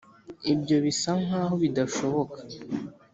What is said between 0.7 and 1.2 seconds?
bisa